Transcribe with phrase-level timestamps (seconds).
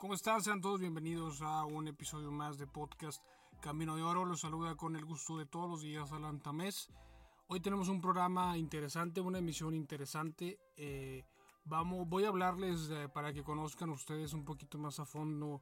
[0.00, 0.42] ¿Cómo están?
[0.42, 3.22] Sean todos bienvenidos a un episodio más de podcast
[3.60, 4.24] Camino de Oro.
[4.24, 6.88] Los saluda con el gusto de todos los días Alan Tamés.
[7.48, 10.58] Hoy tenemos un programa interesante, una emisión interesante.
[10.78, 11.26] Eh,
[11.66, 15.60] vamos, voy a hablarles para que conozcan ustedes un poquito más a fondo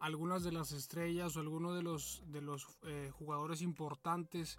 [0.00, 4.58] algunas de las estrellas o algunos de los, de los eh, jugadores importantes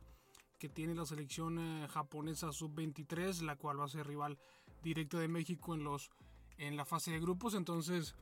[0.58, 4.40] que tiene la selección eh, japonesa sub-23, la cual va a ser rival
[4.82, 6.12] directo de México en, los,
[6.58, 7.56] en la fase de grupos.
[7.56, 8.16] Entonces,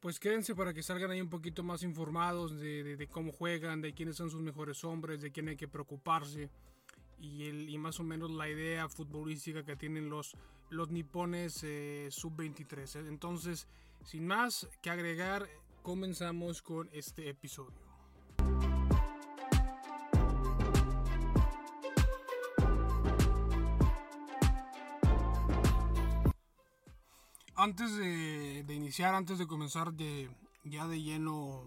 [0.00, 4.16] pues quédense para que salgan ahí un poquito más informados de, cómo juegan, de quiénes
[4.16, 6.50] son sus mejores hombres, de quién hay que preocuparse
[7.20, 10.36] y, el, y más o menos la idea futbolística que tienen los,
[10.70, 13.08] los nipones eh, sub-23.
[13.08, 13.66] Entonces,
[14.04, 15.48] sin más que agregar,
[15.82, 17.87] comenzamos con este episodio.
[27.60, 30.30] Antes de, iniciar, antes de comenzar de,
[30.62, 31.66] ya de lleno,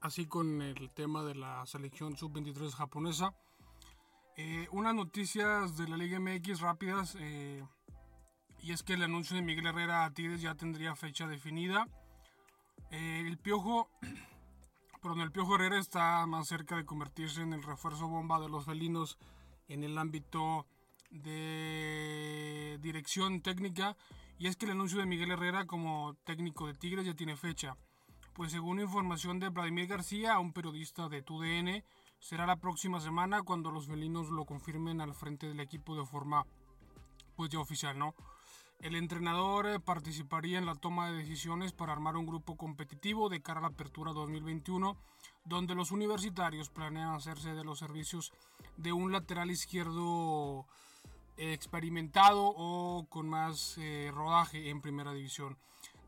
[0.00, 3.32] así con el tema de la selección sub-23 japonesa,
[4.36, 7.64] eh, unas noticias de la Liga MX rápidas, eh,
[8.60, 11.86] y es que el anuncio de Miguel Herrera a Tigres ya tendría fecha definida.
[12.90, 13.88] Eh, el Piojo,
[15.22, 19.16] el Piojo Herrera está más cerca de convertirse en el refuerzo bomba de los felinos
[19.68, 20.66] en el ámbito
[21.12, 23.96] de dirección técnica
[24.38, 27.76] y es que el anuncio de Miguel Herrera como técnico de Tigres ya tiene fecha.
[28.34, 31.84] Pues según información de Vladimir García, un periodista de TUDN,
[32.18, 36.46] será la próxima semana cuando los felinos lo confirmen al frente del equipo de forma
[37.36, 38.14] pues ya oficial, ¿no?
[38.82, 43.40] El entrenador eh, participaría en la toma de decisiones para armar un grupo competitivo de
[43.40, 44.96] cara a la apertura 2021,
[45.44, 48.32] donde los universitarios planean hacerse de los servicios
[48.76, 50.66] de un lateral izquierdo
[51.50, 55.58] experimentado o con más eh, rodaje en primera división.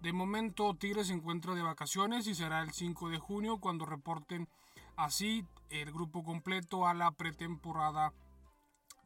[0.00, 4.48] De momento Tigres se encuentra de vacaciones y será el 5 de junio cuando reporten
[4.96, 8.12] así el grupo completo a la pretemporada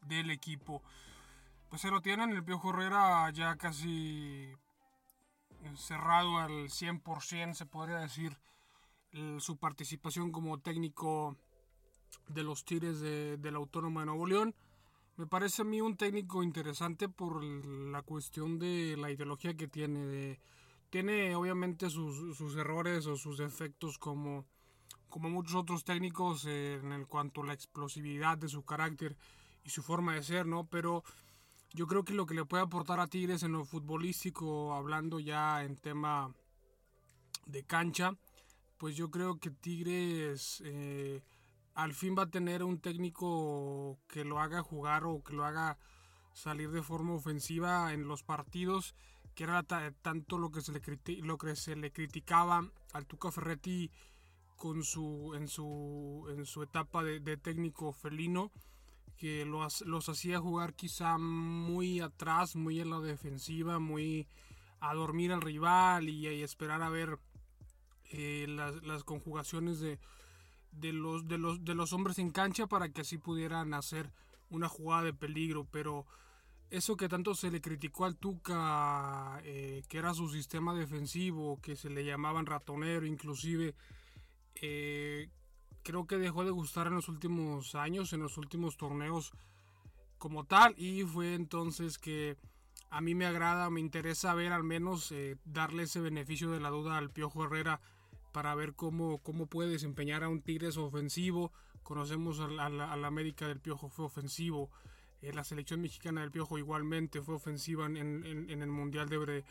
[0.05, 0.83] del equipo
[1.69, 4.51] pues se lo tienen el Piojo Herrera ya casi
[5.75, 8.37] cerrado al 100%, se podría decir,
[9.39, 11.35] su participación como técnico
[12.27, 14.55] de los Tigres de, la Autónoma de Nuevo León.
[15.19, 20.39] Me parece a mí un técnico interesante por la cuestión de la ideología que tiene.
[20.89, 24.45] tiene obviamente sus, errores o sus defectos como,
[25.09, 29.17] como muchos otros técnicos en cuanto a la explosividad de su carácter
[29.65, 30.67] y su forma de ser, ¿no?
[30.67, 31.03] Pero
[31.73, 35.65] yo creo que lo que le puede aportar a Tigres en lo futbolístico, hablando ya
[35.65, 36.33] en tema
[37.45, 38.15] de cancha,
[38.77, 41.21] pues yo creo que Tigres eh,
[41.83, 45.77] al fin va a tener un técnico que lo haga jugar o que lo haga
[46.33, 48.95] salir de forma ofensiva en los partidos,
[49.33, 50.81] que era tanto lo que se le,
[51.21, 53.91] lo que se le criticaba al Tuca Ferretti
[54.57, 58.51] con su, en, su, en su etapa de, técnico felino
[59.15, 64.27] que los, los hacía jugar quizá muy atrás, muy en la defensiva, muy
[64.81, 67.19] a dormir al rival y, esperar a ver
[68.11, 69.99] eh, las, conjugaciones de,
[70.71, 74.11] de, los, de, los, de los hombres en cancha para que así pudieran hacer
[74.49, 75.67] una jugada de peligro.
[75.71, 76.05] Pero
[76.69, 81.75] eso que tanto se le criticó al Tuca, eh, que era su sistema defensivo, que
[81.75, 83.75] se le llamaban ratonero inclusive,
[84.55, 85.29] eh,
[85.83, 89.31] creo que dejó de gustar en los últimos años, en los últimos torneos
[90.17, 90.75] como tal.
[90.77, 92.37] Y fue entonces que
[92.89, 96.69] a mí me agrada, me interesa ver al menos eh, darle ese beneficio de la
[96.69, 97.79] duda al Piojo Herrera
[98.39, 101.51] para ver cómo, cómo puede desempeñar a un Tigres ofensivo.
[101.83, 104.71] Conocemos a la, América del Piojo, fue ofensivo.
[105.21, 107.97] Eh, la selección mexicana del Piojo igualmente fue ofensiva en,
[108.49, 109.43] el Mundial de,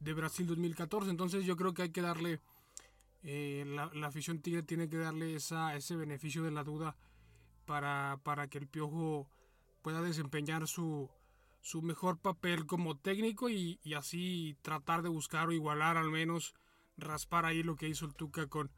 [0.00, 1.08] de Brasil 2014.
[1.08, 2.40] Entonces yo creo que hay que darle
[3.22, 6.96] eh, la, afición tigre tiene que darle esa, ese beneficio de la duda
[7.64, 9.28] para, para que el Piojo
[9.82, 11.08] pueda desempeñar su,
[11.60, 16.56] su mejor papel como técnico y, así tratar de buscar o igualar al menos
[17.02, 18.70] raspar ahí lo que hizo el Tuca con,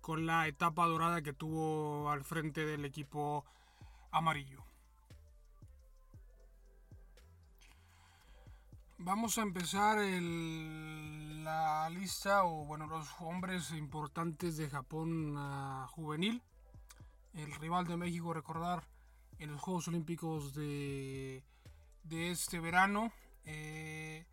[0.00, 3.44] con la etapa dorada que tuvo al frente del equipo
[4.10, 4.64] amarillo.
[8.98, 15.36] Vamos a empezar la lista o bueno los hombres importantes de Japón
[15.88, 16.42] juvenil.
[17.34, 18.88] El rival de México, recordar,
[19.38, 21.44] en los Juegos Olímpicos de,
[22.04, 23.12] de este verano.
[23.44, 24.24] Eh,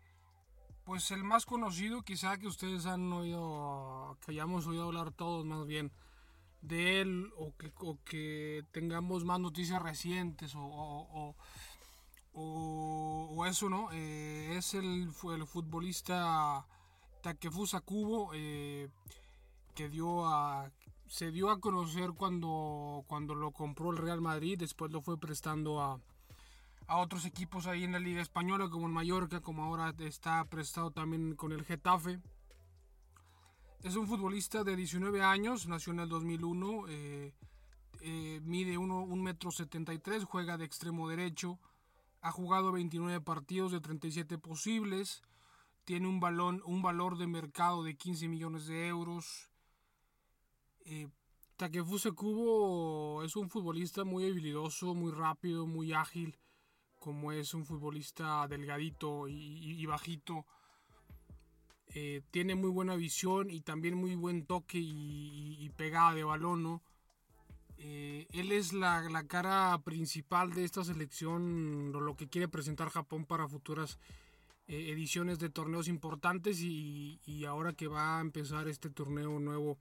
[0.84, 5.66] pues el más conocido, quizá que ustedes han oído, que hayamos oído hablar todos más
[5.66, 5.92] bien
[6.60, 7.52] de él o
[8.04, 11.34] que, tengamos más noticias recientes o
[12.34, 13.90] o, eso, ¿no?
[13.92, 16.66] Eh, es el, el futbolista
[17.22, 18.88] Takefusa Kubo, eh,
[19.74, 20.70] que dio a,
[21.06, 25.80] se dio a conocer cuando, cuando lo compró el Real Madrid, después lo fue prestando
[25.80, 26.00] a,
[26.86, 30.90] a otros equipos ahí en la Liga Española, como en Mallorca, como ahora está prestado
[30.90, 32.20] también con el Getafe.
[33.82, 37.34] Es un futbolista de 19 años, nació en el 2001, eh,
[38.00, 41.58] eh, mide 1,73 metro 73, juega de extremo derecho,
[42.20, 45.22] ha jugado 29 partidos de 37 posibles,
[45.84, 49.50] tiene un, balón, un valor de mercado de 15 millones de euros.
[50.86, 51.08] Eh,
[51.56, 56.38] Takefuse Kubo es un futbolista muy habilidoso, muy rápido, muy ágil,
[57.04, 60.46] como es un futbolista delgadito y, bajito.
[61.88, 66.82] Eh, tiene muy buena visión y también muy buen toque y, pegada de balón, ¿no?
[67.76, 73.48] Eh, él es la, cara principal de esta selección, lo que quiere presentar Japón para
[73.48, 73.98] futuras
[74.66, 79.76] eh, ediciones de torneos importantes y, y, ahora que va a empezar este torneo nuevo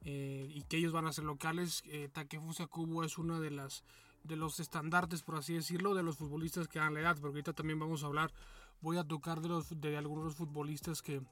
[0.00, 1.82] y que ellos van a ser locales,
[2.12, 3.82] Takefusa Kubo es una de las
[4.26, 7.52] de los estandartes, por así decirlo, de los futbolistas que dan la edad, porque ahorita
[7.52, 8.32] también vamos a hablar,
[8.80, 11.22] voy a tocar de, los, de algunos futbolistas que,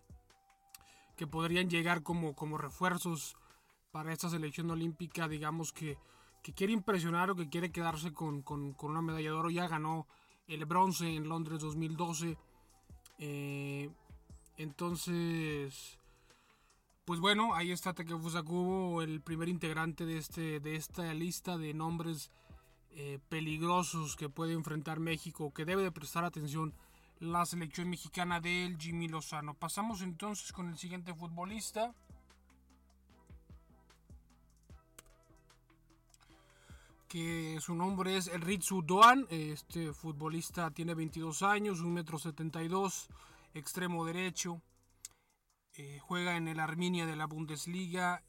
[1.16, 3.36] que podrían llegar como, como refuerzos
[3.92, 5.96] para esta selección olímpica, digamos que,
[6.42, 9.50] que quiere impresionar o que quiere quedarse con, con, con, una medalla de oro.
[9.50, 10.06] Ya ganó
[10.48, 12.36] el bronce en Londres 2012.
[13.18, 13.90] Eh,
[14.56, 15.98] entonces,
[17.04, 21.72] pues bueno, ahí está Takefusa Kubo, el primer integrante de, este, de esta lista de
[21.72, 22.32] nombres
[22.96, 26.72] eh, peligrosos que puede enfrentar México, que debe de prestar atención
[27.18, 29.54] la selección mexicana del Jimmy Lozano.
[29.54, 31.92] Pasamos entonces con el siguiente futbolista.
[37.08, 39.26] que su nombre es Ritsu Doan.
[39.30, 43.16] Este futbolista tiene 22 años, 1,72 m,
[43.54, 44.60] extremo derecho.
[45.74, 48.24] Eh, juega en el Arminia de la Bundesliga.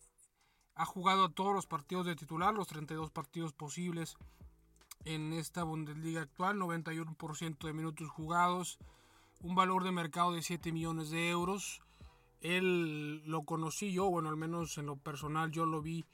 [0.75, 4.17] Ha jugado todos los partidos de titular, los 32 partidos posibles
[5.05, 8.79] en esta Bundesliga actual, 91% de minutos jugados,
[9.41, 11.81] un valor de mercado de 7 millones de euros.
[12.41, 16.05] Él lo conocí yo, bueno, al menos en lo personal yo lo vi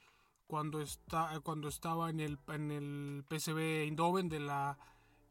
[0.46, 4.78] cuando, está, cuando estaba en el, en el PSV Eindhoven de la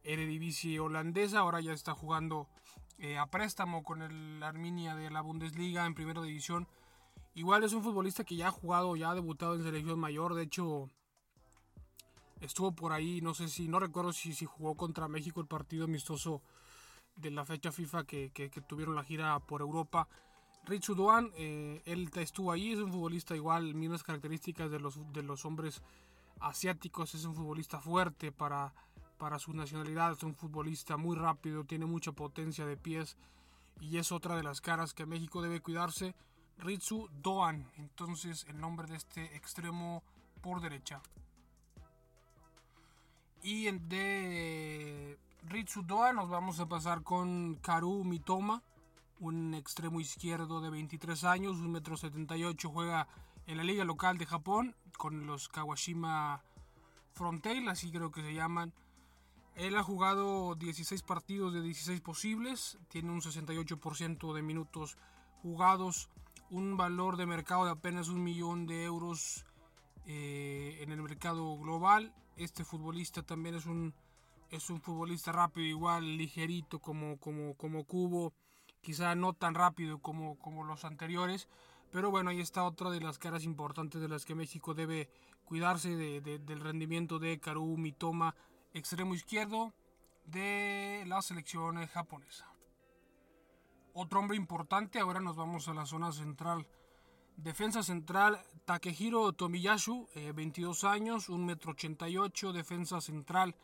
[0.03, 2.47] Eredivisie holandesa, ahora ya está jugando
[2.97, 6.67] eh, a préstamo con el Arminia de la Bundesliga en primera división.
[7.35, 10.43] Igual es un futbolista que ya ha jugado, ya ha debutado en selección mayor, de
[10.43, 10.89] hecho
[12.41, 15.85] estuvo por ahí, no sé si, no recuerdo si, si jugó contra México el partido
[15.85, 16.41] amistoso
[17.15, 20.07] de la fecha FIFA que, que, tuvieron la gira por Europa.
[20.65, 25.23] Rich Duan, eh, él estuvo ahí, es un futbolista igual, mismas características de los, de
[25.23, 25.81] los hombres
[26.39, 28.73] asiáticos, es un futbolista fuerte para,
[29.17, 33.17] para su nacionalidad, es un futbolista muy rápido, tiene mucha potencia de pies
[33.79, 36.15] y es otra de las caras que México debe cuidarse.
[36.57, 40.03] Ritsu Doan, entonces el nombre de este extremo
[40.41, 41.01] por derecha.
[43.43, 45.17] Y de
[45.47, 48.61] Ritsudoa nos vamos a pasar con Karu Mitoma,
[49.19, 53.07] un extremo izquierdo de 23 años, 1,78 m, juega
[53.47, 56.43] en la liga local de Japón con los Kawashima
[57.13, 58.73] Frontail, así creo que se llaman.
[59.55, 64.97] Él ha jugado 16 partidos de 16 posibles, tiene un 68% de minutos
[65.41, 66.09] jugados,
[66.51, 69.45] un valor de mercado de apenas un millón de euros
[70.05, 73.93] eh, en el mercado global este futbolista también es un,
[74.49, 78.33] es un futbolista rápido, igual ligerito como, como, como Cubo,
[78.81, 81.47] quizá no tan rápido como, como los anteriores,
[81.91, 85.09] pero bueno, ahí está otra de las caras importantes de las que México debe
[85.43, 88.35] cuidarse del rendimiento de Karu Mitoma,
[88.73, 89.73] extremo izquierdo
[90.25, 92.47] de la selección japonesa.
[93.93, 96.65] Otro hombre importante, ahora nos vamos a la zona central
[97.43, 103.55] Defensa central Takehiro Tomiyasu, 22 eh, años, 1,88 m, defensa central.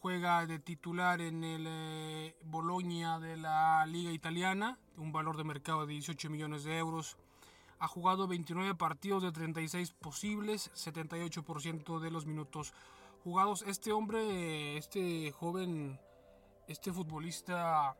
[0.00, 5.86] Juega de titular en el eh, Bologna de la Liga Italiana, un valor de mercado
[5.86, 7.16] de 18 millones de euros.
[7.78, 12.74] Ha jugado 29 partidos de 36 posibles, 78% de los minutos
[13.22, 13.62] jugados.
[13.62, 16.00] Este hombre, este joven,
[16.66, 17.96] este futbolista,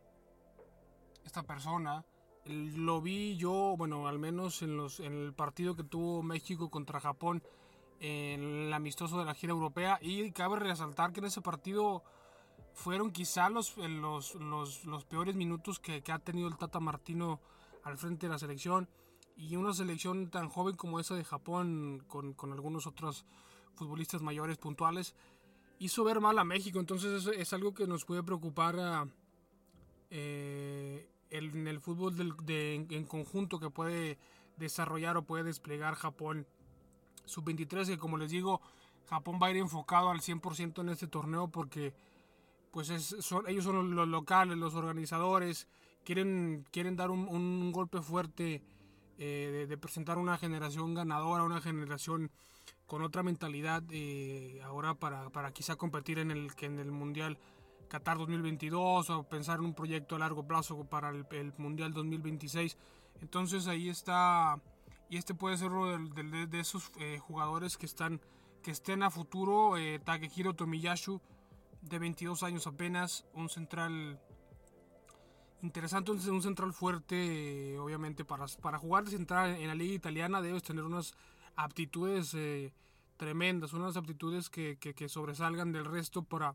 [1.25, 2.05] esta persona,
[2.47, 7.01] lo vi yo, bueno, al menos en, los, en el partido que tuvo México contra
[7.01, 7.43] Japón
[8.01, 9.99] en el amistoso de la gira europea.
[10.03, 12.03] Y cabe resaltar que en ese partido
[12.75, 17.41] fueron quizá los, los, los, los peores minutos que, ha tenido el Tata Martino
[17.85, 18.89] al frente de la selección.
[19.37, 23.25] Y una selección tan joven como esa de Japón, con, con algunos otros
[23.75, 25.15] futbolistas mayores puntuales,
[25.79, 26.81] hizo ver mal a México.
[26.81, 29.09] Entonces es, algo que nos puede preocupar
[30.11, 32.15] eh, en el fútbol
[32.49, 34.19] en conjunto que puede
[34.57, 36.47] desarrollar o puede desplegar Japón
[37.25, 38.61] sub-23 que como les digo
[39.09, 41.95] Japón va a ir enfocado al 100% en este torneo porque
[42.71, 42.89] pues
[43.21, 45.69] son, ellos son los locales, los organizadores,
[46.05, 48.63] quieren, quieren dar un, golpe fuerte
[49.19, 52.31] eh, de, presentar una generación ganadora, una generación
[52.87, 57.39] con otra mentalidad eh, ahora para, para, quizá competir en el, en el Mundial
[57.93, 62.79] Qatar 2022 o pensar en un proyecto a largo plazo para el, Mundial 2026.
[63.21, 64.59] Entonces ahí está,
[65.11, 68.19] y este puede ser uno de, esos eh, jugadores que, están,
[68.63, 71.21] que estén a futuro, Takehiro Tomiyashu
[71.83, 74.19] de 22 años apenas, un central
[75.61, 80.63] interesante, un central fuerte, obviamente para, para jugar de central en la liga italiana debes
[80.63, 81.13] tener unas
[81.57, 82.73] aptitudes eh,
[83.19, 86.55] tremendas, unas aptitudes que, que, sobresalgan del resto para,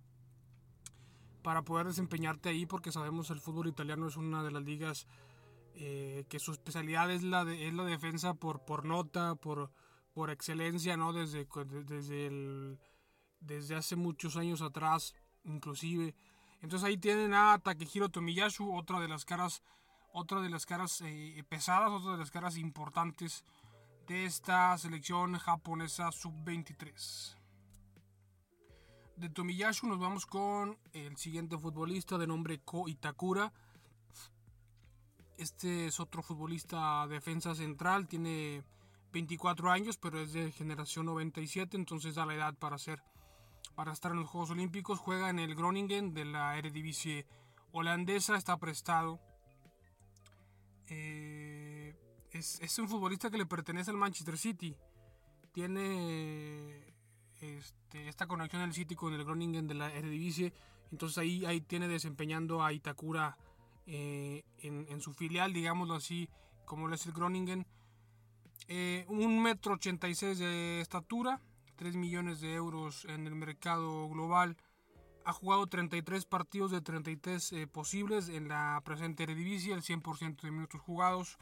[1.47, 5.07] para poder desempeñarte ahí, porque sabemos el fútbol italiano es una de las ligas
[5.75, 9.71] eh, que su especialidad es la, es la defensa por, por nota, por,
[10.13, 11.13] por excelencia, ¿no?
[11.13, 11.47] Desde,
[11.85, 12.77] desde
[13.39, 16.15] desde hace muchos años atrás, inclusive.
[16.61, 19.63] Entonces ahí tienen a Takehiro Tomiyasu, otra de las caras,
[20.11, 23.45] otra de las caras eh, pesadas, otra de las caras importantes
[24.05, 27.36] de esta selección japonesa sub-23.
[29.17, 33.51] De Tomiyasu nos vamos con el siguiente futbolista de nombre Ko Itakura.
[35.37, 38.63] Este es otro futbolista defensa central, tiene
[39.13, 43.01] 24 años, pero es de generación 97, entonces da la edad para ser
[43.73, 44.99] para estar en los Juegos Olímpicos.
[44.99, 47.25] Juega en el Groningen de la Eredivisie
[47.71, 49.19] holandesa, está prestado.
[50.89, 51.95] Eh,
[52.31, 54.75] es, un futbolista que le pertenece al Manchester City.
[55.53, 56.96] Tiene
[57.41, 60.53] este, esta conexión del City con el Groningen de la Eredivisie.
[60.91, 63.37] Entonces ahí, ahí tiene desempeñando a Itakura
[63.85, 66.29] eh, en, su filial, digámoslo así,
[66.65, 67.65] como lo es el Groningen.
[68.67, 71.41] Eh, un metro ochenta y seis de estatura,
[71.77, 74.57] 3 millones de euros en el mercado global.
[75.23, 80.51] Ha jugado 33 partidos de 33 eh, posibles en la presente Eredivisie, el 100% de
[80.51, 81.37] minutos jugados.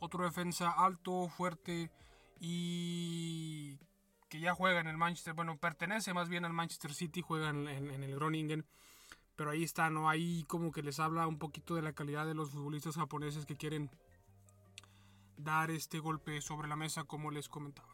[0.00, 1.90] Otro defensa alto, fuerte
[2.40, 3.78] y
[4.28, 7.66] que ya juega en el Manchester, bueno, pertenece más bien al Manchester City, juega en,
[7.68, 8.66] el Groningen.
[9.36, 10.08] Pero ahí está, ¿no?
[10.08, 13.56] Ahí como que les habla un poquito de la calidad de los futbolistas japoneses que
[13.56, 13.90] quieren
[15.36, 17.88] dar este golpe sobre la mesa, como les comentaba.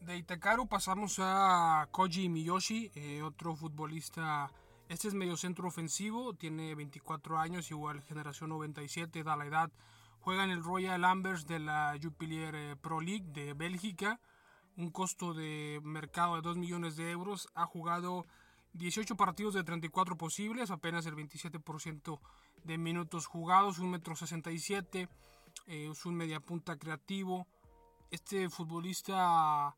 [0.00, 4.50] De Itakaru pasamos a Koji Miyoshi, eh, otro futbolista.
[4.88, 9.72] Este es medio centro ofensivo, tiene 24 años, igual generación 97, da la edad.
[10.22, 14.20] Juega en el Royal Ambers de la Jupiler eh, Pro League de Bélgica,
[14.76, 17.48] un costo de mercado de 2 millones de euros.
[17.56, 18.24] Ha jugado
[18.74, 22.20] 18 partidos de 34 posibles, apenas el 27%
[22.62, 25.08] de minutos jugados, 1,67 m,
[25.66, 27.48] eh, es un mediapunta creativo.
[28.12, 29.74] Este futbolista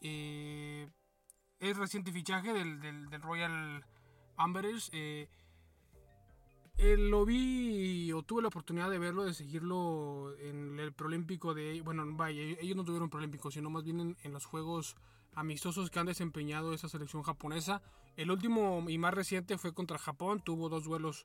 [0.00, 0.88] eh,
[1.60, 3.84] es reciente fichaje del, Royal
[4.38, 4.88] Amberers.
[4.94, 5.28] Eh,
[6.76, 11.80] eh, lo vi o tuve la oportunidad de verlo, de seguirlo en el Prolímpico de...
[11.82, 14.96] Bueno, vaya, ellos no tuvieron Prolímpico, sino más bien en, los Juegos
[15.34, 17.80] amistosos que han desempeñado esa selección japonesa.
[18.16, 21.24] El último y más reciente fue contra Japón, tuvo dos duelos,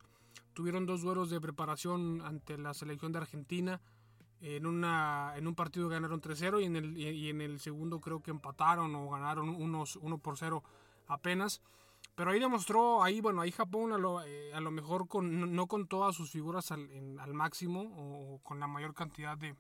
[0.53, 3.81] tuvieron dos duelos de preparación ante la selección de Argentina.
[4.41, 8.21] En, una, en un partido ganaron 3-0 y, en el, y en el segundo creo
[8.21, 10.63] que empataron o ganaron unos 1 por 0
[11.07, 11.61] apenas.
[12.15, 15.67] Pero ahí demostró, ahí bueno, ahí Japón a lo, eh, a lo mejor con, no
[15.67, 19.55] con todas sus figuras al, al máximo o, con la mayor cantidad de,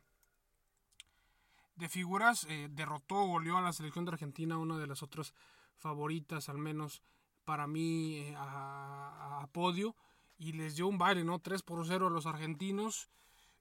[1.75, 5.33] de figuras, eh, derrotó goleó a la selección de Argentina, una de las otras
[5.77, 7.01] favoritas al menos
[7.45, 9.95] para mí eh, a, podio.
[10.37, 11.39] Y les dio un baile, ¿no?
[11.39, 13.09] 3 por 0 a los argentinos.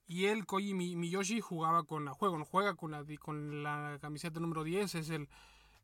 [0.06, 4.62] Y él, Koji Miyoshi, jugaba con la, juega, juega con la, con la camiseta número
[4.62, 5.28] 10, es, el,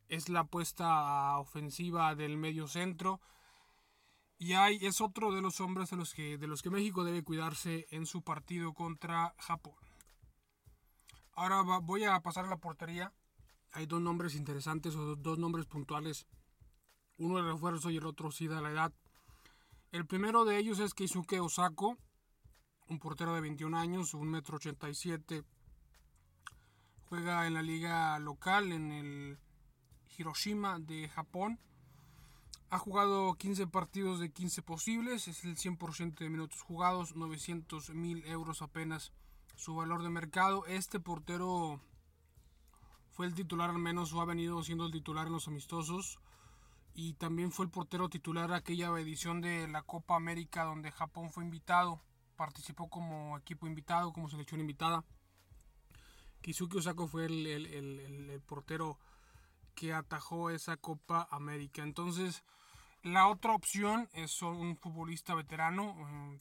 [0.09, 3.21] es la apuesta ofensiva del medio centro.
[4.39, 7.23] Y hay, es otro de los hombres de los, que, de los que México debe
[7.23, 9.75] cuidarse en su partido contra Japón.
[11.33, 13.13] Ahora voy a pasar a la portería.
[13.73, 16.27] Hay dos nombres interesantes o dos nombres puntuales.
[17.17, 18.93] Uno de refuerzo y el otro sí da la edad.
[19.91, 21.97] El primero de ellos es Keisuke Osako,
[22.89, 25.45] un portero de 21 años, 1,87 m.
[27.05, 29.39] Juega en la liga local en el
[30.17, 31.59] Hiroshima de Japón.
[32.71, 38.25] Ha jugado 15 partidos de 15 posibles, es el 100% de minutos jugados, 900 mil
[38.27, 39.13] euros apenas
[39.57, 40.67] su valor de mercado.
[40.67, 41.81] Este portero
[43.11, 46.19] fue el titular al menos o ha venido siendo el titular en los amistosos
[46.95, 51.31] y también fue el portero titular de aquella edición de la Copa América donde Japón
[51.31, 52.01] fue invitado,
[52.37, 55.05] participó como equipo invitado, como selección invitada.
[56.41, 58.99] Kizuki Osako fue el, el portero
[59.75, 61.83] que atajó esa Copa América.
[61.83, 62.45] Entonces,
[63.03, 66.41] la otra opción es un futbolista veterano eh,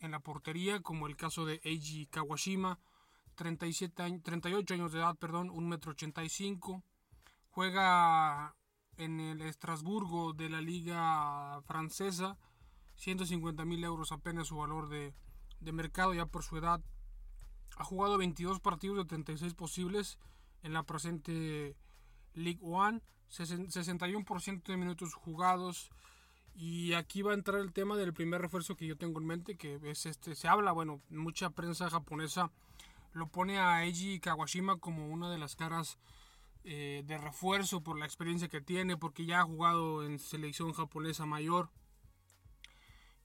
[0.00, 2.78] en la portería, como el caso de Eiji Kawashima,
[3.34, 6.82] 37 38 años de edad, perdón, 1,85 m.
[7.50, 8.54] Juega
[8.96, 12.36] en el Estrasburgo de la Liga Francesa,
[12.96, 15.14] 150 mil euros apenas su valor de,
[15.60, 16.82] de mercado ya por su edad.
[17.76, 20.18] Ha jugado 22 partidos de 36 posibles
[20.62, 21.76] en la presente
[22.34, 23.00] League One,
[23.30, 25.90] 61% de minutos jugados.
[26.54, 29.56] Y aquí va a entrar el tema del primer refuerzo que yo tengo en mente,
[29.56, 32.52] que es este, se habla, bueno, mucha prensa japonesa
[33.14, 35.98] lo pone a Eiji Kawashima como una de las caras
[36.64, 41.24] eh, de refuerzo por la experiencia que tiene, porque ya ha jugado en selección japonesa
[41.24, 41.70] mayor.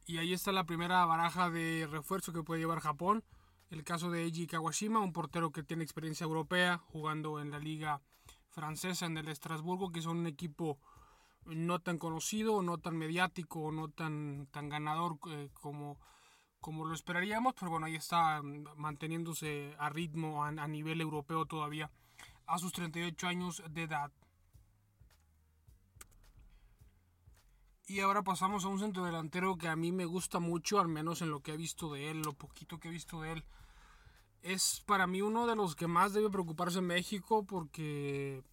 [0.05, 3.23] Y ahí está la primera baraja de refuerzo que puede llevar Japón.
[3.71, 8.01] El caso de Eiji Kawashima, un portero que tiene experiencia europea, jugando en la liga
[8.49, 10.79] francesa en el Estrasburgo, que son un equipo
[11.45, 15.99] no tan conocido, no tan mediático, no tan, tan ganador eh, como,
[16.59, 21.89] como lo esperaríamos, pero bueno, ahí está mm, manteniéndose a ritmo a, nivel europeo todavía
[22.45, 24.11] a sus 38 años de edad.
[27.87, 31.23] Y ahora pasamos a un centro delantero que a mí me gusta mucho, al menos
[31.23, 33.45] en lo que he visto de él, lo poquito que he visto de él
[34.43, 38.43] es para mí uno de los que más debe preocuparse en México porque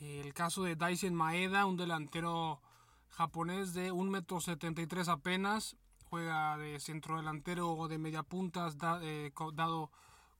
[0.00, 2.60] el caso de Daisen Maeda, un delantero
[3.08, 5.76] japonés de 1,73 m apenas,
[6.10, 9.90] juega de centro delantero o de media puntas, eh, dado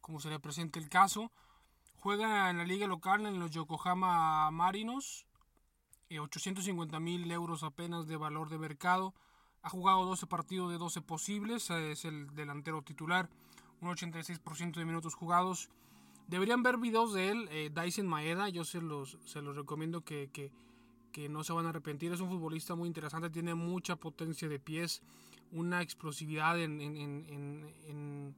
[0.00, 1.30] como se le presente el caso.
[2.00, 5.26] Juega en la liga local en los Yokohama Marinos,
[6.10, 9.14] 850 mil euros apenas de valor de mercado.
[9.62, 13.30] Ha jugado 12 partidos de 12 posibles, es el delantero titular
[13.82, 15.68] un 86% de minutos jugados.
[16.28, 20.30] Deberían ver videos de él, eh, Dyson Maeda, yo se los, se los recomiendo que,
[20.32, 20.52] que,
[21.12, 22.12] que, no se van a arrepentir.
[22.12, 25.02] Es un futbolista muy interesante, tiene mucha potencia de pies,
[25.50, 28.36] una explosividad en, en, en, en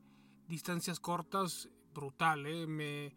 [0.49, 2.47] distancias cortas brutal.
[2.47, 2.67] Eh.
[2.67, 3.15] Me,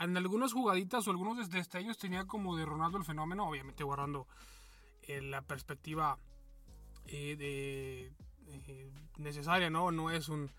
[0.00, 4.26] en algunas jugaditas o algunos destellos tenía como de Ronaldo el fenómeno, obviamente guardando
[5.02, 6.18] eh, la perspectiva
[7.06, 8.12] de,
[9.18, 9.92] necesaria, ¿no?
[9.92, 10.50] No es un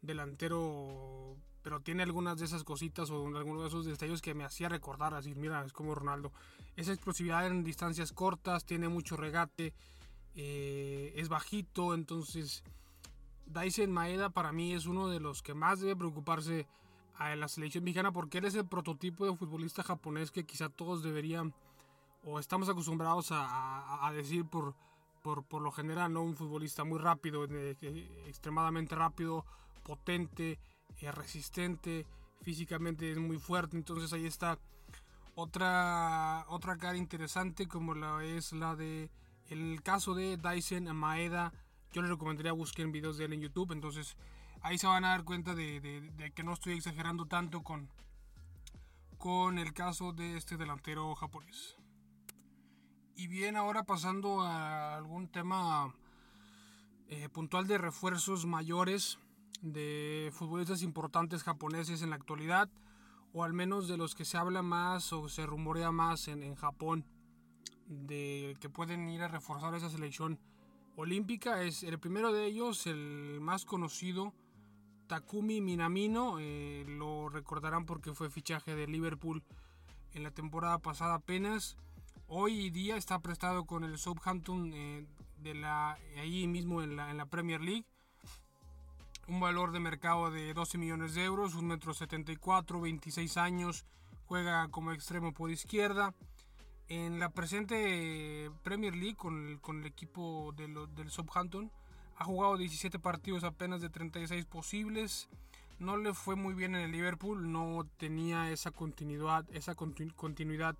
[0.00, 4.68] delantero, pero tiene algunas de esas cositas o algunos de esos detalles que me hacía
[4.68, 6.32] recordar, así, mira, es como Ronaldo.
[6.76, 9.72] Esa explosividad en distancias cortas, tiene mucho regate,
[10.34, 12.62] eh, es bajito, entonces
[13.46, 16.66] Dyson Maeda para mí es uno de los que más debe preocuparse
[17.14, 21.02] a la selección mexicana porque él es el prototipo de futbolista japonés que quizá todos
[21.02, 21.54] deberían
[22.22, 24.74] o estamos acostumbrados a, decir por,
[25.22, 26.22] por, por, lo general, ¿no?
[26.22, 29.44] Un futbolista muy rápido, extremadamente rápido,
[29.86, 30.58] potente,
[31.00, 32.06] eh, resistente,
[32.42, 33.76] físicamente es muy fuerte.
[33.76, 34.58] Entonces ahí está
[35.36, 39.10] otra, otra cara interesante como la es la de
[39.48, 41.52] el caso de Dyson Maeda.
[41.92, 43.72] Yo les recomendaría busquen videos de él en YouTube.
[43.72, 44.16] Entonces
[44.60, 47.88] ahí se van a dar cuenta de, que no estoy exagerando tanto con,
[49.18, 51.76] con el caso de este delantero japonés.
[53.14, 55.94] Y bien, ahora pasando a algún tema
[57.08, 59.18] eh, puntual de refuerzos mayores
[59.62, 62.68] de futbolistas importantes japoneses en la actualidad,
[63.32, 67.04] o al menos de los que se habla más o se rumorea más en, Japón,
[67.86, 70.38] de que pueden ir a reforzar esa selección
[70.96, 71.62] olímpica.
[71.62, 74.32] Es el primero de ellos, el más conocido,
[75.06, 79.44] Takumi Minamino, eh, lo recordarán porque fue fichaje de Liverpool
[80.12, 81.76] en la temporada pasada apenas.
[82.26, 85.06] Hoy día está prestado con el Southampton eh,
[85.38, 87.84] de la, ahí mismo en la, en la Premier League
[89.28, 93.84] un valor de mercado de 12 millones de euros, un metro 74, 26 años,
[94.26, 96.14] juega como extremo por izquierda.
[96.88, 101.72] En la presente Premier League con el, equipo del Southampton
[102.16, 105.28] ha jugado 17 partidos apenas de 36 posibles.
[105.80, 110.76] No le fue muy bien en el Liverpool, no tenía esa continuidad, esa continuidad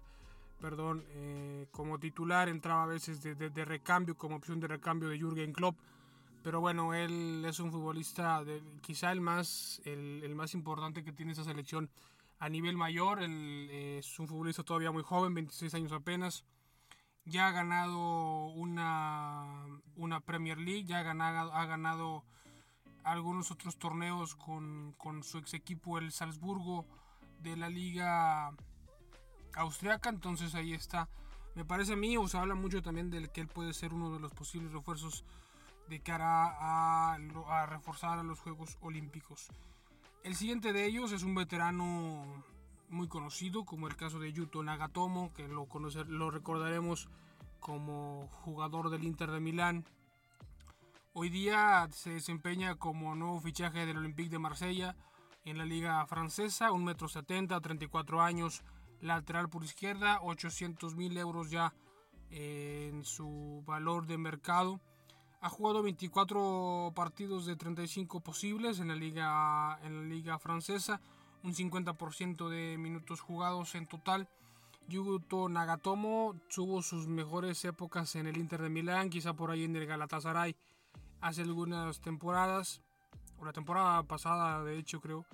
[0.61, 5.18] perdón, eh, como titular, entraba a veces de, de, recambio, como opción de recambio de
[5.18, 5.76] Jürgen Klopp
[6.46, 11.32] pero bueno, él es un futbolista, de, quizá el más, el, más importante que tiene
[11.32, 11.90] esa selección
[12.38, 13.20] a nivel mayor.
[13.20, 16.44] Él es un futbolista todavía muy joven, 26 años apenas.
[17.24, 22.22] Ya ha ganado una, una Premier League, ya ha ganado, ha ganado
[23.02, 26.87] algunos otros torneos con, con su ex equipo, el Salzburgo,
[27.40, 28.52] de la liga
[29.54, 30.11] austriaca.
[30.11, 31.09] Entonces ahí está
[31.56, 34.12] Me parece a mí, o se habla mucho también del que él puede ser uno
[34.12, 35.24] de los posibles refuerzos
[35.88, 39.49] de cara a, a reforzar a los Juegos Olímpicos.
[40.22, 42.44] El siguiente de ellos es un veterano
[42.88, 47.09] muy conocido, como el caso de Yuto Nagatomo, que lo, conocer, lo recordaremos
[47.61, 49.85] como jugador del Inter de Milán.
[51.12, 54.96] Hoy día se desempeña como nuevo fichaje del Olympique de Marsella
[55.44, 58.62] en la liga francesa, 1,70 m, 34 años,
[59.01, 61.72] lateral por izquierda, 800 mil euros ya
[62.31, 64.81] en su valor de mercado.
[65.40, 71.01] Ha jugado 24 partidos de 35 posibles en la liga, en la liga francesa,
[71.42, 74.29] un 50% de minutos jugados en total.
[74.88, 79.77] Yuto Nagatomo tuvo sus mejores épocas en el Inter de Milán, quizá por ahí en
[79.77, 80.57] el Galatasaray
[81.20, 82.81] hace algunas temporadas,
[83.38, 85.25] o la temporada pasada de hecho creo.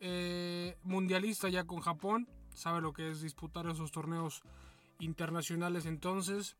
[0.00, 4.42] Eh, mundialista ya con Japón, sabe lo que es disputar esos torneos
[4.98, 6.56] internacionales entonces.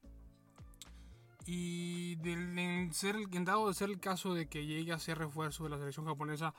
[1.47, 5.65] Y del, ser, en dado de ser el caso de que llegue a ser refuerzo
[5.65, 6.55] de la selección japonesa,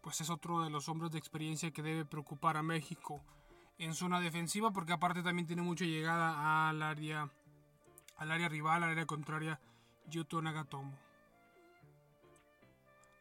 [0.00, 3.20] pues es otro de los hombres de experiencia que debe preocupar a México
[3.78, 7.30] en zona defensiva, porque aparte también tiene mucha llegada al área,
[8.16, 9.60] al área rival, al área contraria,
[10.08, 10.92] Yuto Nagatomo.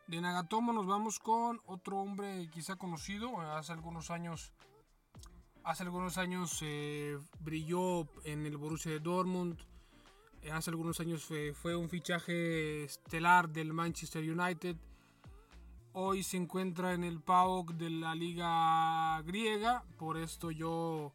[0.08, 4.54] De Nagatomo nos vamos con otro hombre quizá conocido, hace algunos años
[5.68, 9.60] hace algunos años eh, brilló en el Borussia de Dortmund,
[10.52, 14.76] hace algunos años fue, un fichaje estelar del Manchester United,
[15.94, 21.14] hoy se encuentra en el PAOK de la liga griega, por esto yo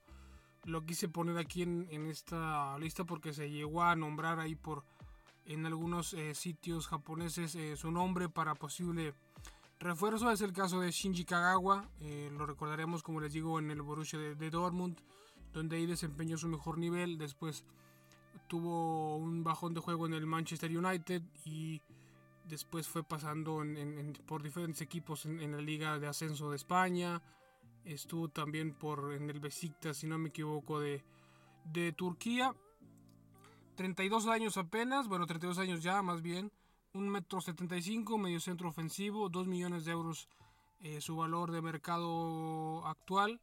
[0.65, 4.85] lo quise poner aquí en, esta lista porque se llegó a nombrar ahí por
[5.45, 9.15] en algunos eh, sitios japoneses eh, su nombre para posible
[9.81, 10.31] refuerzo.
[10.31, 14.19] Es el caso de Shinji Kagawa, eh, lo recordaremos como les digo en el Borussia
[14.19, 14.99] de, Dortmund,
[15.53, 17.19] donde ahí desempeñó su mejor nivel.
[17.19, 17.65] Después
[18.49, 21.81] tuvo un bajón de juego en el Manchester United y
[22.45, 23.63] después fue pasando
[24.27, 27.23] por diferentes equipos en, la Liga de Ascenso de España.
[27.85, 31.03] Estuvo también por en el Besiktas, si no me equivoco, de,
[31.65, 32.55] de Turquía
[33.75, 36.53] 32 años apenas, bueno, 32 años ya más bien,
[36.95, 40.29] 1,75 metro 75, medio centro ofensivo, 2 millones de euros
[40.81, 43.41] eh, su valor de mercado actual.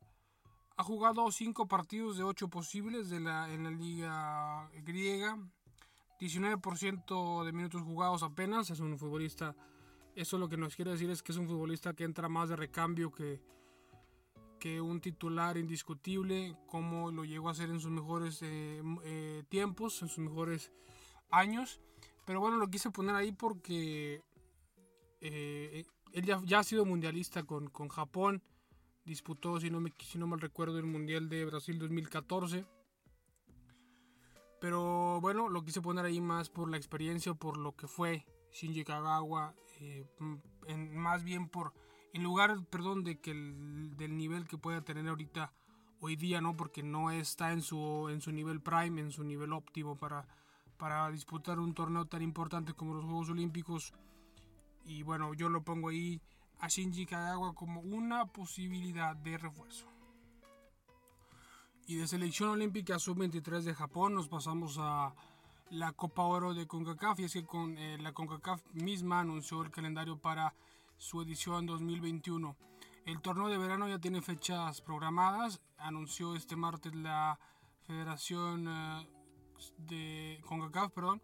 [0.79, 5.37] Ha jugado 5 partidos de 8 posibles de la, en la liga griega,
[6.21, 9.57] 19% de minutos jugados apenas, es un futbolista,
[10.15, 12.55] eso lo que nos quiere decir es que es un futbolista que entra más de
[12.55, 13.41] recambio que,
[14.57, 20.01] que un titular indiscutible, como lo llegó a hacer en sus mejores eh, eh, tiempos,
[20.01, 20.71] en sus mejores
[21.29, 21.81] años.
[22.23, 24.23] Pero bueno, lo quise poner ahí porque
[25.19, 28.41] eh, él ya, ha sido mundialista con, con Japón.
[29.09, 32.63] Disputó, si no, me, si no mal recuerdo, el Mundial de Brasil 2014.
[34.61, 38.83] Pero bueno, lo quise poner ahí más por la experiencia, por lo que fue Shinji
[38.83, 39.55] Kagawa,
[40.67, 41.73] en, más bien por
[42.13, 45.53] en lugar, perdón, de que el, del nivel que pueda tener ahorita
[46.01, 46.55] hoy día, ¿no?
[46.55, 50.27] Porque no está en su, en su nivel prime, en su nivel óptimo para,
[50.77, 53.91] para disputar un torneo tan importante como los Juegos Olímpicos.
[54.85, 56.21] Y bueno, yo lo pongo ahí
[56.59, 59.85] a Shinji Kagawa como una posibilidad de refuerzo.
[61.87, 65.15] Y de selección olímpica sub-23 de Japón nos pasamos a
[65.71, 67.19] la Copa Oro de CONCACAF.
[67.19, 70.53] Y es que con eh, la CONCACAF misma anunció el calendario para
[70.97, 72.55] su edición 2021.
[73.05, 77.39] El torneo de verano ya tiene fechas programadas, anunció este martes la
[77.87, 79.07] Federación eh,
[79.77, 81.21] de CONCACAF, perdón,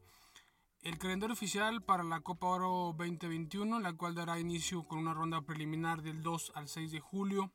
[0.86, 5.42] el calendario oficial para la Copa Oro 2021, la cual dará inicio con una ronda
[5.42, 7.52] preliminar del 2 al 6 de julio.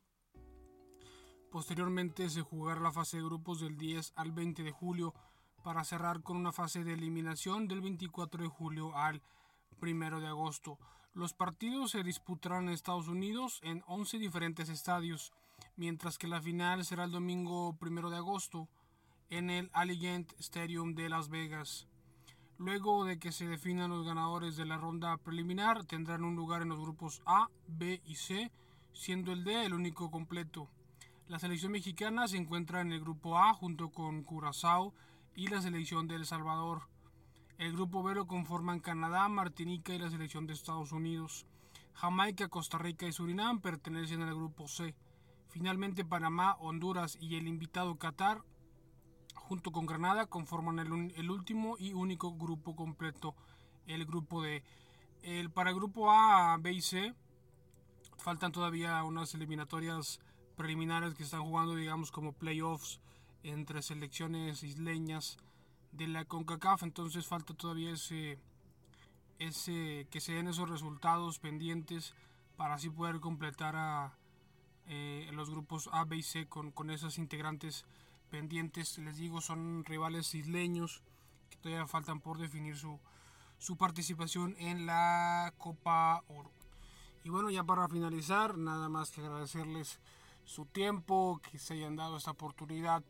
[1.49, 5.13] Posteriormente se jugará la fase de grupos del 10 al 20 de julio
[5.63, 9.21] para cerrar con una fase de eliminación del 24 de julio al
[9.81, 10.77] 1 de agosto.
[11.13, 15.31] Los partidos se disputarán en Estados Unidos en 11 diferentes estadios,
[15.77, 18.67] mientras que la final será el domingo 1 de agosto
[19.29, 21.87] en el Allegiant Stadium de Las Vegas.
[22.61, 26.69] Luego de que se definan los ganadores de la ronda preliminar, tendrán un lugar en
[26.69, 28.51] los grupos A, B y C,
[28.93, 30.69] siendo el D el único completo.
[31.27, 34.93] La selección mexicana se encuentra en el grupo A junto con Curazao
[35.35, 36.83] y la selección de El Salvador.
[37.57, 41.47] El grupo B lo conforman Canadá, Martinica y la selección de Estados Unidos.
[41.93, 44.93] Jamaica, Costa Rica y Surinam pertenecen al grupo C.
[45.49, 48.43] Finalmente Panamá, Honduras y el invitado Qatar,
[49.51, 53.35] junto con Granada, conforman el, último y único grupo completo,
[53.85, 54.63] el grupo D.
[55.23, 57.13] El, para el grupo A, B y C
[58.17, 60.21] faltan todavía unas eliminatorias
[60.55, 63.01] preliminares que están jugando, digamos, como playoffs
[63.43, 65.37] entre selecciones isleñas
[65.91, 68.39] de la CONCACAF, entonces falta todavía ese,
[69.37, 72.13] ese que se den esos resultados pendientes
[72.55, 74.13] para así poder completar a
[74.87, 77.83] eh, los grupos A, B y C con, con esas integrantes
[78.31, 78.97] pendientes.
[78.97, 81.03] Les digo, son rivales isleños
[81.49, 82.99] que todavía faltan por definir su,
[83.59, 86.49] su participación en la Copa Oro.
[87.23, 89.99] Y bueno, ya para finalizar, nada más que agradecerles
[90.45, 93.03] su tiempo, que se hayan dado esta oportunidad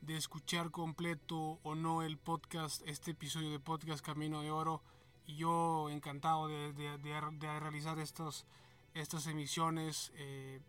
[0.00, 4.80] de escuchar completo o no el podcast, este episodio de podcast Camino de Oro.
[5.26, 6.72] Y yo encantado de,
[7.60, 8.46] realizar estas,
[8.94, 10.60] estas emisiones eh,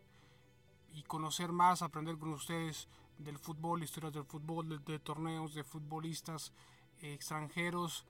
[0.94, 2.88] y conocer más, aprender con ustedes
[3.24, 6.54] del fútbol, historias del fútbol, de, torneos, de futbolistas
[7.02, 8.06] extranjeros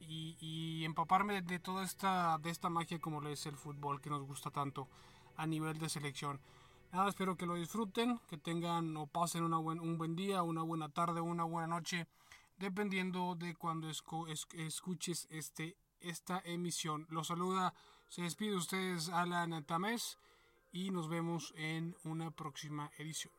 [0.00, 4.22] y, empaparme de, toda esta, de esta magia como lo es el fútbol que nos
[4.22, 4.88] gusta tanto
[5.36, 6.40] a nivel de selección.
[6.92, 10.88] Nada, espero que lo disfruten, que tengan o pasen una un buen día, una buena
[10.88, 12.06] tarde, una buena noche,
[12.56, 17.06] dependiendo de cuando escuches este, esta emisión.
[17.10, 17.74] Los saluda,
[18.08, 20.18] se despide ustedes Alan Tamés
[20.72, 23.37] y nos vemos en una próxima edición.